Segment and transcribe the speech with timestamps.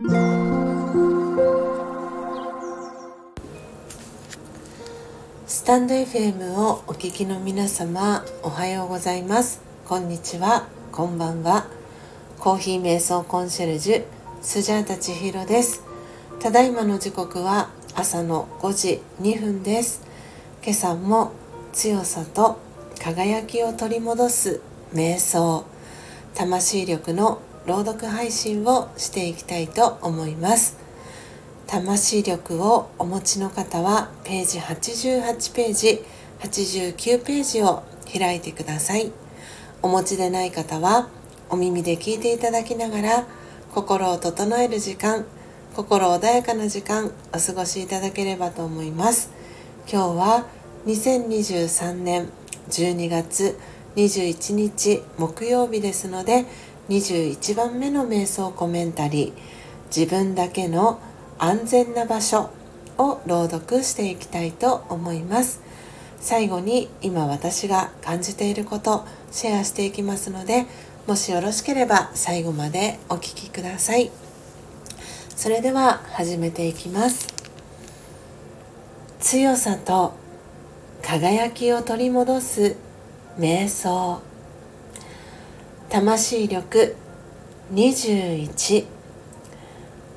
[0.00, 0.04] ス
[5.64, 9.60] タンド FM をお聞きの皆様おはようございます。
[9.88, 10.68] こんにちは。
[10.92, 11.66] こんばんは。
[12.38, 14.04] コーヒー瞑想コンシェルジュ
[14.40, 15.82] スジャータ千尋です。
[16.38, 20.02] ただいまの時刻は朝の5時2分です。
[20.62, 21.32] 今朝も
[21.72, 22.60] 強さと
[23.02, 24.60] 輝きを取り戻す
[24.94, 25.64] 瞑想
[26.36, 30.78] 魂力の朗読配信をしていきたいと思います。
[31.66, 36.02] 魂力をお持ちの方はページ88ページ
[36.40, 39.12] 89ページを開いてください。
[39.82, 41.10] お持ちでない方は
[41.50, 43.26] お耳で聞いていただきながら
[43.74, 45.26] 心を整える時間
[45.76, 49.30] 心穏やかな時間お過ごしいただければと思います。
[49.92, 50.46] 今日は
[50.86, 52.30] 2023年
[52.70, 53.58] 12月
[53.94, 56.46] 21日木曜日ですので
[56.88, 59.32] 21番目の瞑想コメンタリー
[59.94, 61.00] 自分だけの
[61.38, 62.50] 安全な場所
[62.96, 65.60] を朗読していきたいと思います。
[66.20, 70.66] 最後に今私が感じていることシェアしていきますので
[71.06, 74.10] もしよろしければ最後までお聴きください。
[75.36, 77.28] それでは始めていきます。
[79.20, 80.14] 強さと
[81.02, 82.76] 輝きを取り戻す
[83.38, 84.27] 瞑想。
[85.90, 86.94] 魂力
[87.72, 88.84] 21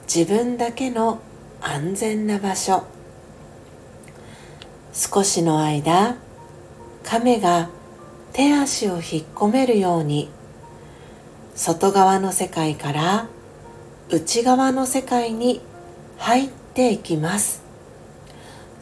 [0.04, 1.22] 自分だけの
[1.62, 2.84] 安全な場所。
[4.92, 6.18] 少しの間
[7.06, 7.70] 亀が
[8.34, 9.02] 手足を引っ
[9.34, 10.30] 込めるように
[11.56, 13.28] 外側の世界から
[14.10, 15.62] 内側の世界に
[16.18, 17.64] 入っていきます。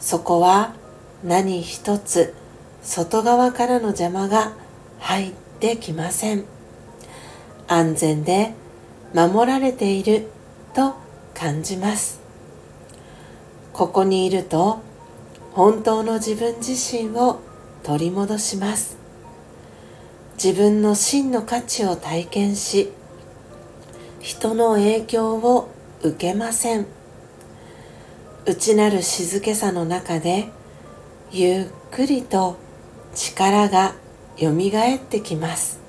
[0.00, 0.74] そこは
[1.22, 2.34] 何一つ
[2.82, 4.54] 外側からの邪魔が
[4.98, 6.59] 入ってきません。
[7.72, 8.52] 安全で
[9.14, 10.26] 守られている
[10.74, 10.96] と
[11.34, 12.20] 感じます。
[13.72, 14.80] ここにいると
[15.52, 17.38] 本当の自分自身を
[17.84, 18.96] 取り戻します。
[20.34, 22.90] 自分の真の価値を体験し
[24.18, 25.70] 人の影響を
[26.02, 26.86] 受けません。
[28.46, 30.48] 内なる静けさの中で
[31.30, 32.56] ゆっくりと
[33.14, 33.94] 力が
[34.36, 35.79] よみがえってきます。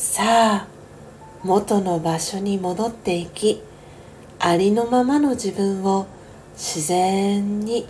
[0.00, 0.68] さあ
[1.42, 3.60] 元の場所に戻っていき
[4.38, 6.06] ありのままの自分を
[6.54, 7.84] 自然に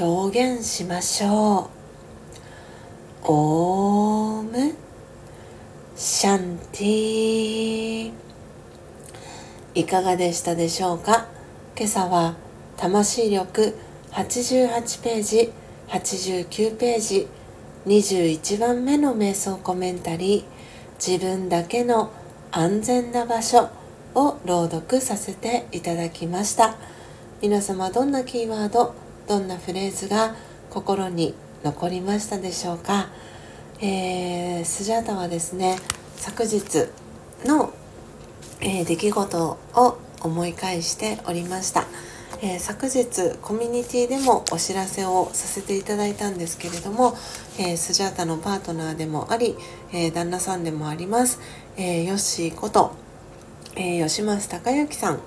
[0.00, 1.68] 表現しましょ
[3.24, 3.26] う。
[3.26, 4.74] オーム。
[5.94, 8.12] シャンティ
[9.74, 11.28] いかがでしたでしょうか？
[11.76, 12.34] 今朝は
[12.78, 13.76] 魂力
[14.12, 15.52] 88ページ
[15.88, 17.28] 89ページ
[17.84, 20.56] 21番目の瞑想コメンタリー。
[21.04, 22.12] 自分だけの
[22.50, 23.68] 安全な場所
[24.14, 26.76] を朗読させていただきました。
[27.42, 28.94] 皆様どんなキーワード
[29.28, 30.34] どんなフレーズが
[30.70, 33.08] 心に残りましたでしょうか、
[33.80, 35.76] えー、スジャータはですね
[36.16, 36.88] 昨日
[37.44, 37.74] の、
[38.60, 41.84] えー、出来事を思い返しておりました、
[42.42, 47.14] えー、昨日コミュニティでもお知らせをさせていただいたんですけれども、
[47.58, 49.56] えー、スジャータのパートナーでもあり、
[49.92, 51.40] え旦那さんでもあります、
[51.76, 53.06] えヨッシーこと
[53.76, 55.20] えー、吉松隆之さん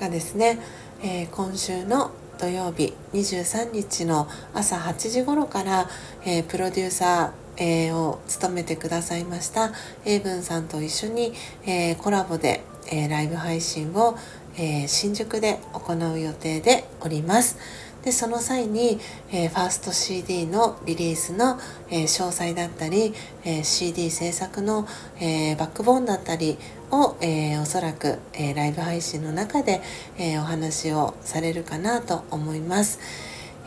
[0.00, 0.58] がですね、
[1.02, 5.88] え、今週の土曜日23日の朝8時頃から、
[6.24, 9.72] え、プロデューサー、えー、を務めてくださいました
[10.06, 11.34] 英文さんと一緒に、
[11.66, 14.16] えー、コラボで、えライブ配信を、
[14.58, 17.58] え新宿で行う予定でおります。
[18.02, 18.98] でその際に、
[19.30, 21.58] えー、ファースト CD のリリースの、
[21.88, 23.14] えー、詳細だったり、
[23.44, 24.86] えー、CD 制作の、
[25.20, 26.58] えバックボーンだったり
[26.90, 29.80] を、えおそらく、えライブ配信の中で、
[30.18, 32.98] えお話をされるかなと思います。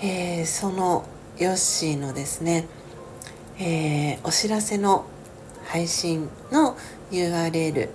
[0.01, 1.05] えその
[1.39, 2.67] ヨッシーのですね、
[3.57, 5.05] えお知らせの
[5.65, 6.75] 配信の
[7.11, 7.89] URL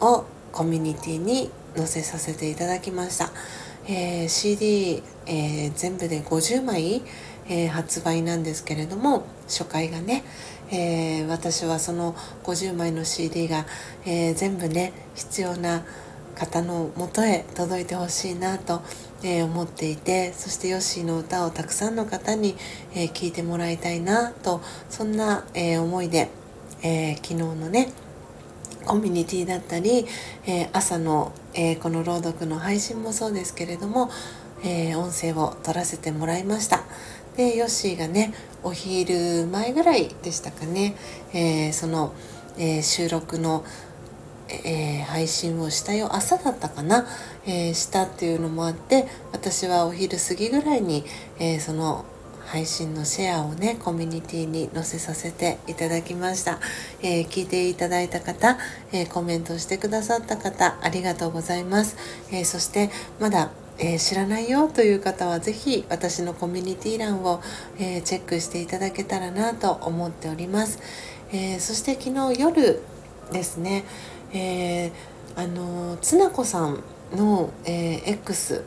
[0.00, 3.30] をコミュニティに載せさせていただきました。
[3.88, 7.02] えー、CD、えー、全部で50枚、
[7.48, 10.24] えー、発売なんですけれども初回がね、
[10.70, 13.66] え私はその50枚の CD が、
[14.04, 15.84] え全部ね必要な
[16.34, 18.82] 方のもとへ届いてほしいなと、
[19.22, 22.56] え思っていてそしてヨッシーの歌をたくさんの方に、
[22.94, 26.28] え聴いてもらいたいなとそんな、え思いで、
[26.82, 27.92] え昨日のね
[28.86, 30.06] コミュニティだったり、
[30.46, 34.10] えー、朝の、えー、この朗読の配信もそうですけれども、
[34.64, 36.84] えー、音声を取らせてもらいました。
[37.36, 40.96] でヨッシーがねお昼前ぐらいでしたかね、
[41.34, 42.14] えその、
[42.56, 43.62] え収録の、
[44.48, 46.16] え、配信をしたよ。
[46.16, 47.06] 朝だったかな、
[47.44, 51.04] え、したっていうのもあって私はお昼過ぎぐらいに、
[51.38, 52.06] えその
[52.46, 56.58] 配信のシェアをねコミュニティに載せさせていただきました、
[57.02, 58.56] えー、聞いていただいた方、
[58.92, 61.96] えー、コメントしてくださった方ありがとうございます、
[62.30, 62.90] えー、そして
[63.20, 67.42] まだえー、知らないよという方は是非私のコミュニティ欄を、
[67.78, 70.80] えー、チェックしていただけたらなと思っております、
[71.30, 72.80] えー、そして昨日夜
[73.32, 73.84] ですね、
[74.32, 74.92] え
[75.34, 76.82] あのつなこさん
[77.12, 78.64] の、え X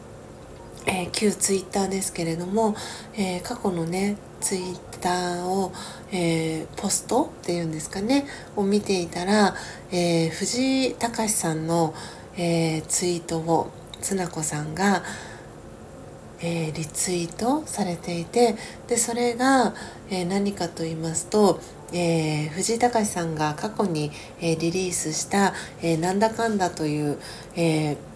[0.91, 2.75] えー、旧ツイッターですけれども、
[3.15, 5.71] えー、過去のねツイッターを、
[6.11, 8.25] えー、ポストっていうんですかね
[8.55, 9.55] を見ていたら、
[9.91, 11.93] え藤井隆さんの、
[12.37, 13.69] えツイートを
[14.01, 15.03] つなこさんが、
[16.41, 18.55] えリツイートされていて
[18.87, 19.73] でそれが、
[20.09, 21.59] え何かと言いますと、
[21.91, 24.11] えー、藤井隆さんが過去に、
[24.41, 25.53] えリリースした
[25.83, 27.19] 「えなんだかんだ」という、
[27.55, 28.08] えー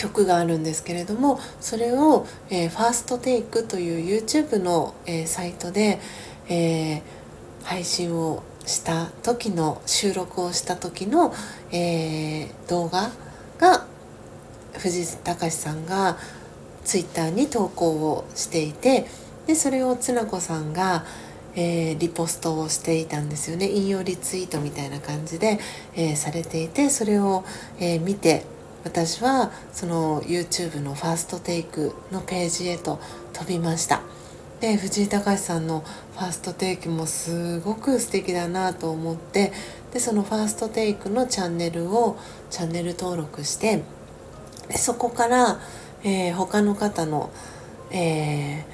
[0.00, 6.00] 曲があるんですけれどもそれを、えー、ファーストテイクという YouTube の、えー、サイトで、
[6.48, 7.02] えー、
[7.64, 11.34] 配信をした時の収録をした時の、
[11.72, 13.10] え動画
[13.58, 13.86] が
[14.78, 16.18] 藤井隆さんが
[16.84, 19.06] Twitter に投稿をしていて
[19.46, 21.04] でそれをつな子さんが、
[21.56, 23.68] えリポストをしていたんですよね。
[23.68, 25.58] 引用リツイートみたいな感じで、
[25.96, 27.44] えされていてそれを、
[27.80, 28.44] え見て
[28.84, 32.98] 私はその YouTube のファーストテイクのページへと
[33.32, 34.02] 飛びました。
[34.60, 39.52] で藤井隆さんのファーストテイクもすごく素敵だなと思って
[39.92, 42.18] でそのファーストテイクのチャンネルを
[42.50, 43.82] チャンネル登録して
[44.68, 45.58] でそこから、
[46.04, 47.30] えー、他の方の、
[47.90, 48.64] えー、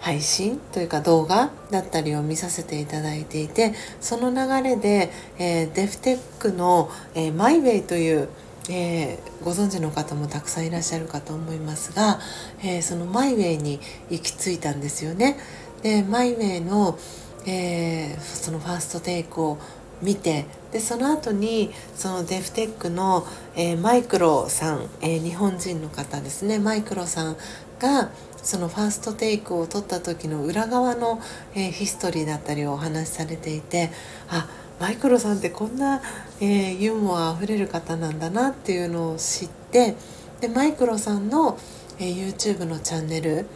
[0.00, 8.28] 配信というか動画だったりを見させていただいていてその流れで、えー、デフテックの、えー、マイウェイという
[8.68, 12.20] えー、ご存知の方もたくさんいらっしゃるかと思いますが、
[12.62, 13.80] えー、そのマイウェイに
[14.10, 15.36] 行き着いたんですよね。
[15.82, 16.98] でマイウェイの、
[17.46, 19.58] えー、そのファーストテイクを
[20.00, 27.36] 見てでその後にそのデフテックの、えマイクロさん、え日本人の方ですねマイクロさん
[27.78, 28.10] が
[28.42, 31.20] そのファーストテイクを取った時の裏側の、
[31.54, 33.90] えヒストリーだったりをお話しされていて
[34.28, 34.48] あ
[34.80, 36.02] マイクロさんってこんな、
[36.44, 39.94] えー、ユーモアあふれる方なんだなっていうのを知って
[40.40, 41.56] でマイクロさんの、
[42.00, 43.46] えー、YouTube のチャンネル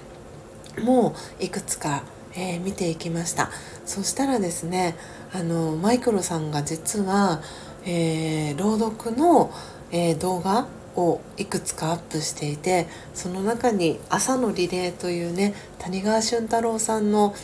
[0.85, 2.05] もいくつか、
[2.37, 3.51] えー、見ていきました。
[3.85, 4.95] そしたらですね
[5.33, 7.43] あのマイクロさんが実は、
[7.85, 9.51] えー、朗読の、
[9.91, 17.35] えー、動画をいくつかアップしていてその中に「朝のリレー」というね谷川俊太郎さんの、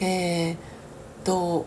[0.00, 0.56] えー、
[1.24, 1.66] 動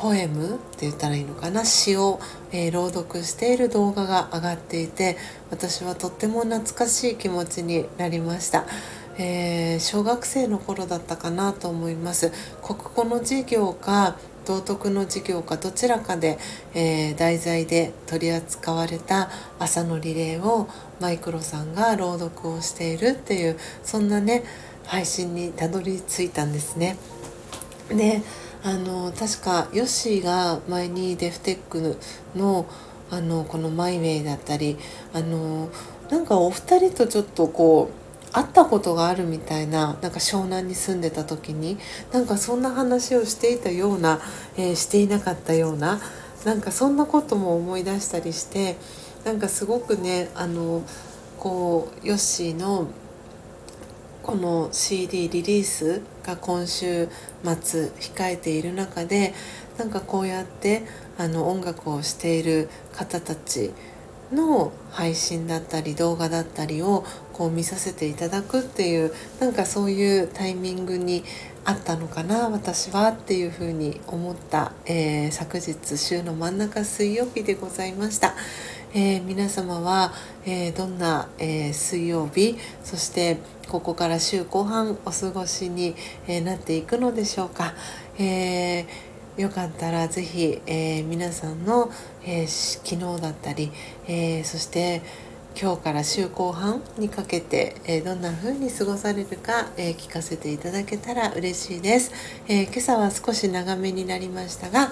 [0.00, 1.66] ポエムって言ったらいいのかな？
[1.66, 2.20] 詩を、
[2.52, 5.18] えー、朗読している動画が上がっていて
[5.50, 8.64] 私はとっても懐かしい気持ちになりました。
[9.18, 12.32] えー、小学生の頃だったかなと思います
[12.62, 14.16] 国語の授業か
[14.46, 16.38] 道徳の授業かどちらかで、
[16.72, 20.68] えー、題材で取り扱われた朝のリレーを
[21.00, 24.42] マイクロさんが朗読をしているっていうそんなね
[24.86, 26.96] 配信にたどり着いたんですね。
[27.90, 28.22] で
[28.62, 31.96] あの確かヨッシーが前にデフテック
[32.36, 32.66] の
[33.10, 34.76] あのこのマイウェイだったり
[35.12, 35.68] あの
[36.10, 41.78] なんかお二人とちょっとこう会ったことがあるみたいななんか湘南に住んでた時に
[42.12, 44.20] なんかそんな話をしていたような、
[44.56, 46.00] えー、していなかったような
[46.44, 48.76] なんかそんなことも思い出したりして
[49.24, 50.82] なんかすごくねあの
[51.38, 52.86] こうヨッシーの
[54.22, 57.08] この CD リリースが今週
[57.42, 59.34] 末控えている中で
[59.78, 60.82] なんかこうやって
[61.18, 63.72] あの音楽をしている方たち
[64.32, 71.24] の配信だったり動画だったりをこう見させていただくっていうなんかそういうタイミングに
[71.64, 78.34] あったのかな私はっていうふうに思った、えー、昨日週の真ん中水曜日でございました。
[78.92, 80.12] えー、皆様は、
[80.44, 85.94] えー、どんな、えー、水曜日そしてここから週後半お過ごしに、
[86.26, 87.72] えなっていくのでしょうか、
[88.18, 88.84] え
[89.36, 91.88] よかったら是非、え皆さんの、
[92.26, 93.70] え昨日だったり、
[94.08, 95.02] えそして
[95.56, 102.10] 今日から週後半にかけて、えどんな風に過ごされるか、え聞かせていただけたら嬉しいです、
[102.48, 104.90] え今朝は少し長めになりましたが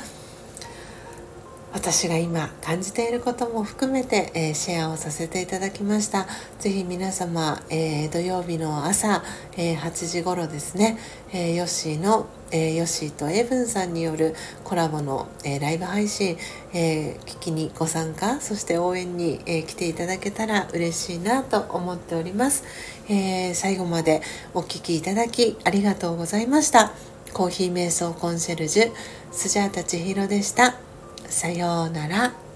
[1.79, 6.27] 私が今感じていることも含めて、えー、シェアをさせていただきました。
[6.59, 9.23] 是非皆様、えー、土曜日の朝、
[9.57, 10.99] えー、8時頃ですね、
[11.33, 16.37] えヨッシーの、えヨッシーとエブンさんによるコラボの、えライブ配信、
[16.75, 22.65] え聞きにご参加そして応援に、え来ていただけたら嬉しいなと思っております、
[23.09, 24.21] え最後まで
[24.53, 26.93] お聴きいただきありがとうございました。
[27.33, 28.93] コーヒー瞑想コンシェルジュ
[29.31, 30.88] スジャータ千尋でした。
[31.29, 32.48] さようなら。